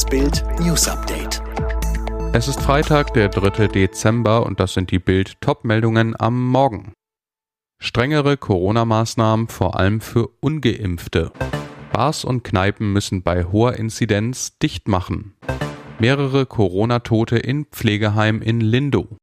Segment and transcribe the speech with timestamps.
[0.00, 1.42] Das Bild News Update.
[2.32, 3.68] Es ist Freitag, der 3.
[3.68, 6.94] Dezember und das sind die Bild Top-Meldungen am Morgen.
[7.82, 11.32] Strengere Corona-Maßnahmen vor allem für ungeimpfte.
[11.92, 15.34] Bars und Kneipen müssen bei hoher Inzidenz dicht machen.
[15.98, 19.18] Mehrere Corona-Tote in Pflegeheim in Lindow.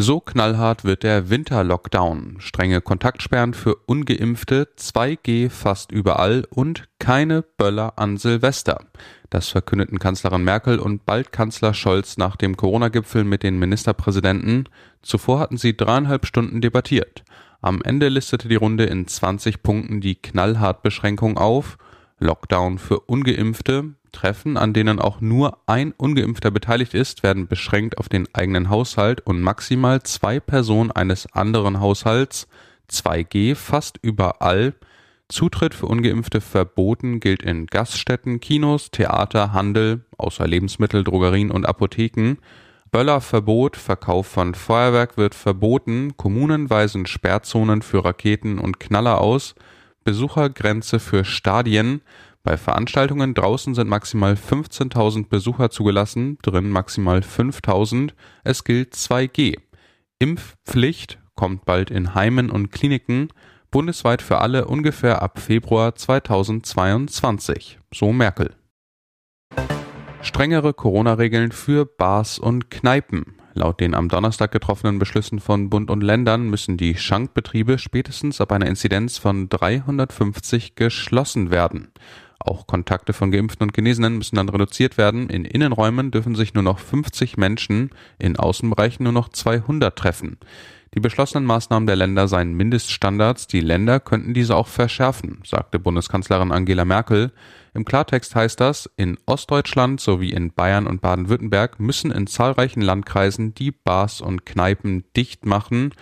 [0.00, 2.36] So knallhart wird der Winter-Lockdown.
[2.38, 8.78] Strenge Kontaktsperren für ungeimpfte, 2G fast überall und keine Böller an Silvester.
[9.28, 14.68] Das verkündeten Kanzlerin Merkel und bald Kanzler Scholz nach dem Corona-Gipfel mit den Ministerpräsidenten.
[15.02, 17.24] Zuvor hatten sie dreieinhalb Stunden debattiert.
[17.60, 21.76] Am Ende listete die Runde in 20 Punkten die Knallhart-Beschränkung auf.
[22.20, 28.08] Lockdown für ungeimpfte, Treffen, an denen auch nur ein ungeimpfter beteiligt ist, werden beschränkt auf
[28.08, 32.48] den eigenen Haushalt und maximal zwei Personen eines anderen Haushalts.
[32.90, 34.74] 2G fast überall.
[35.28, 42.38] Zutritt für ungeimpfte verboten gilt in Gaststätten, Kinos, Theater, Handel, außer Lebensmittel, Drogerien und Apotheken.
[42.90, 49.54] Böllerverbot, Verkauf von Feuerwerk wird verboten, Kommunen weisen Sperrzonen für Raketen und Knaller aus,
[50.04, 52.00] Besuchergrenze für Stadien,
[52.42, 58.12] bei Veranstaltungen draußen sind maximal 15.000 Besucher zugelassen, drin maximal 5.000.
[58.44, 59.58] Es gilt 2G.
[60.18, 63.28] Impfpflicht kommt bald in Heimen und Kliniken,
[63.70, 68.54] bundesweit für alle ungefähr ab Februar 2022, so Merkel.
[70.20, 73.36] Strengere Corona-Regeln für Bars und Kneipen.
[73.54, 78.52] Laut den am Donnerstag getroffenen Beschlüssen von Bund und Ländern müssen die Schankbetriebe spätestens ab
[78.52, 81.92] einer Inzidenz von 350 geschlossen werden.
[82.38, 85.28] Auch Kontakte von Geimpften und Genesenen müssen dann reduziert werden.
[85.28, 90.38] In Innenräumen dürfen sich nur noch 50 Menschen, in Außenbereichen nur noch 200 treffen.
[90.94, 96.50] Die beschlossenen Maßnahmen der Länder seien Mindeststandards, die Länder könnten diese auch verschärfen, sagte Bundeskanzlerin
[96.50, 97.32] Angela Merkel.
[97.74, 103.54] Im Klartext heißt das, in Ostdeutschland sowie in Bayern und Baden-Württemberg müssen in zahlreichen Landkreisen
[103.54, 105.92] die Bars und Kneipen dicht machen.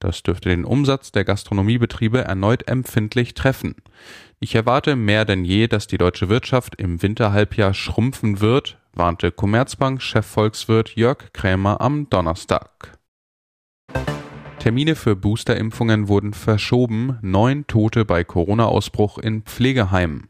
[0.00, 3.76] Das dürfte den Umsatz der Gastronomiebetriebe erneut empfindlich treffen.
[4.40, 10.96] Ich erwarte mehr denn je, dass die deutsche Wirtschaft im Winterhalbjahr schrumpfen wird, warnte Commerzbank-Chefvolkswirt
[10.96, 12.98] Jörg Krämer am Donnerstag.
[14.58, 20.29] Termine für Boosterimpfungen wurden verschoben, neun Tote bei Corona-Ausbruch in Pflegeheimen.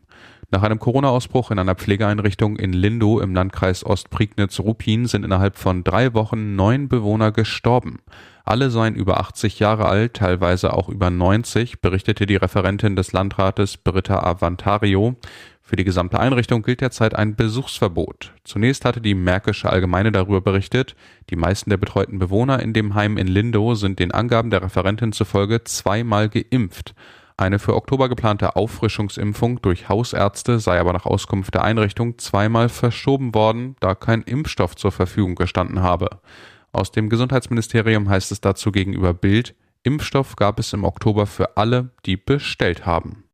[0.52, 6.12] Nach einem Corona-Ausbruch in einer Pflegeeinrichtung in Lindow im Landkreis Ostprignitz-Ruppin sind innerhalb von drei
[6.12, 8.00] Wochen neun Bewohner gestorben.
[8.44, 13.76] Alle seien über 80 Jahre alt, teilweise auch über 90, berichtete die Referentin des Landrates
[13.76, 15.14] Britta Avantario.
[15.62, 18.32] Für die gesamte Einrichtung gilt derzeit ein Besuchsverbot.
[18.42, 20.96] Zunächst hatte die Märkische Allgemeine darüber berichtet,
[21.30, 25.12] die meisten der betreuten Bewohner in dem Heim in Lindow sind den Angaben der Referentin
[25.12, 26.96] zufolge zweimal geimpft.
[27.40, 33.34] Eine für Oktober geplante Auffrischungsimpfung durch Hausärzte sei aber nach Auskunft der Einrichtung zweimal verschoben
[33.34, 36.20] worden, da kein Impfstoff zur Verfügung gestanden habe.
[36.70, 41.92] Aus dem Gesundheitsministerium heißt es dazu gegenüber Bild, Impfstoff gab es im Oktober für alle,
[42.04, 43.24] die bestellt haben.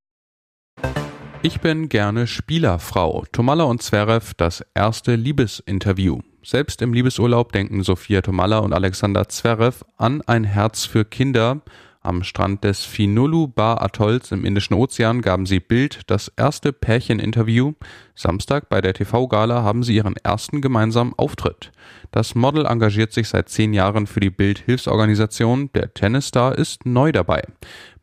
[1.43, 3.25] Ich bin gerne Spielerfrau.
[3.33, 6.21] Tomalla und Zverev das erste Liebesinterview.
[6.45, 11.63] Selbst im Liebesurlaub denken Sophia Tomalla und Alexander Zverev an ein Herz für Kinder.
[12.07, 17.73] Am Strand des Finulu Bar Atolls im Indischen Ozean gaben sie Bild das erste Pärcheninterview.
[18.15, 21.73] Samstag bei der TV-Gala haben sie ihren ersten gemeinsamen Auftritt.
[22.13, 25.71] Das Model engagiert sich seit zehn Jahren für die Bild-Hilfsorganisation.
[25.75, 27.43] Der Tennisstar ist neu dabei.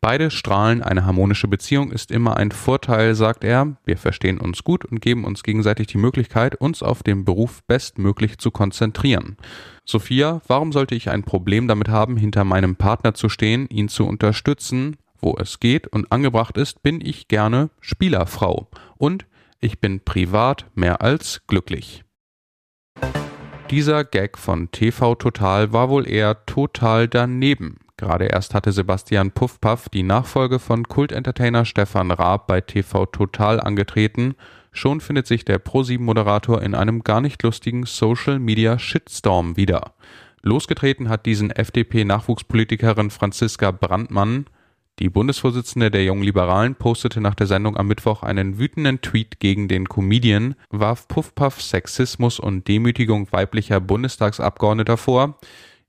[0.04, 3.78] Beide strahlen, eine harmonische Beziehung ist immer ein Vorteil, sagt er.
[3.86, 8.36] Wir verstehen uns gut und geben uns gegenseitig die Möglichkeit, uns auf den Beruf bestmöglich
[8.36, 9.38] zu konzentrieren.
[9.86, 14.04] Sophia, warum sollte ich ein Problem damit haben, hinter meinem Partner zu stehen, ihn zu
[14.04, 14.98] unterstützen?
[15.22, 18.68] Wo es geht und angebracht ist, bin ich gerne Spielerfrau.
[18.98, 19.24] Und
[19.60, 22.04] ich bin privat mehr als glücklich.
[23.70, 27.78] Dieser Gag von TV Total war wohl eher total daneben.
[27.96, 34.34] Gerade erst hatte Sebastian Puffpaff die Nachfolge von Kultentertainer Stefan Raab bei TV Total angetreten.
[34.72, 39.94] Schon findet sich der Pro7-Moderator in einem gar nicht lustigen Social-Media-Shitstorm wieder.
[40.42, 44.46] Losgetreten hat diesen FDP-Nachwuchspolitikerin Franziska Brandmann.
[44.98, 49.68] Die Bundesvorsitzende der Jungen Liberalen postete nach der Sendung am Mittwoch einen wütenden Tweet gegen
[49.68, 55.38] den Comedian, warf Puffpaff Sexismus und Demütigung weiblicher Bundestagsabgeordneter vor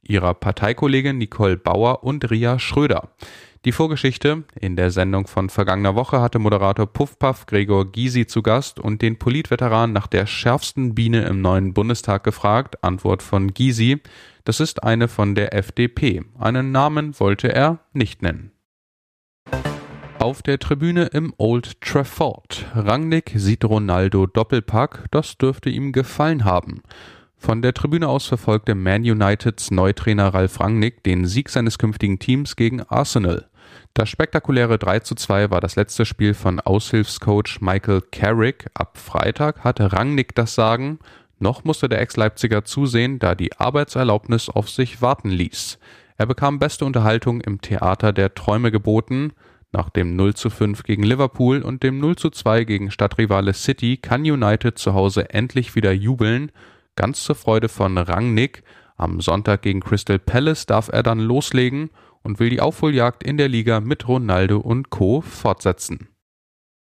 [0.08, 3.10] ihrer Parteikollegin Nicole Bauer und Ria Schröder.
[3.66, 4.44] Die Vorgeschichte.
[4.60, 9.18] In der Sendung von vergangener Woche hatte Moderator Puffpaff Gregor Gysi zu Gast und den
[9.18, 12.84] Politveteran nach der schärfsten Biene im neuen Bundestag gefragt.
[12.84, 14.02] Antwort von Gysi.
[14.44, 16.24] Das ist eine von der FDP.
[16.38, 18.52] Einen Namen wollte er nicht nennen.
[20.20, 22.66] Auf der Tribüne im Old Trafford.
[22.76, 26.82] Rangnick sieht Ronaldo Doppelpack, das dürfte ihm gefallen haben.
[27.46, 32.56] Von der Tribüne aus verfolgte Man Uniteds Neutrainer Ralf Rangnick den Sieg seines künftigen Teams
[32.56, 33.46] gegen Arsenal.
[33.94, 38.66] Das spektakuläre 3 zu 2 war das letzte Spiel von Aushilfscoach Michael Carrick.
[38.74, 40.98] Ab Freitag hatte Rangnick das Sagen.
[41.38, 45.78] Noch musste der Ex-Leipziger zusehen, da die Arbeitserlaubnis auf sich warten ließ.
[46.18, 49.34] Er bekam beste Unterhaltung im Theater der Träume geboten.
[49.72, 53.98] Nach dem 0 zu 5 gegen Liverpool und dem 0 zu 2 gegen Stadtrivale City
[53.98, 56.52] kann United zu Hause endlich wieder jubeln,
[56.96, 58.64] ganz zur Freude von Rangnick.
[58.98, 61.90] Am Sonntag gegen Crystal Palace darf er dann loslegen
[62.24, 65.22] und will die Aufholjagd in der Liga mit Ronaldo und Co.
[65.22, 66.10] fortsetzen.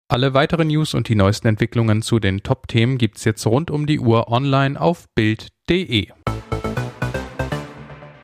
[0.08, 4.00] Alle weiteren News und die neuesten Entwicklungen zu den Top-Themen gibt's jetzt rund um die
[4.00, 6.08] Uhr online auf Bild.de.